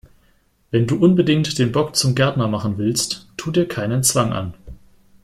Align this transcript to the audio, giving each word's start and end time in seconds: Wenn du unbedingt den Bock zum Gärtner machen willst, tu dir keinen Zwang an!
Wenn 0.71 0.87
du 0.87 0.95
unbedingt 0.97 1.59
den 1.59 1.71
Bock 1.71 1.95
zum 1.95 2.15
Gärtner 2.15 2.47
machen 2.47 2.79
willst, 2.79 3.27
tu 3.37 3.51
dir 3.51 3.67
keinen 3.67 4.01
Zwang 4.01 4.33
an! 4.33 4.55